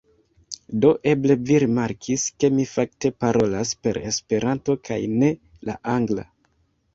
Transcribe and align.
Do 0.85 0.89
eble 1.09 1.35
vi 1.49 1.59
rimarkis, 1.63 2.23
ke 2.43 2.49
mi 2.55 2.65
fakte 2.71 3.11
parolas 3.25 3.75
per 3.85 4.01
Esperanto 4.13 4.77
kaj 4.89 4.99
ne 5.21 5.31
la 5.71 5.77
angla. 5.99 6.27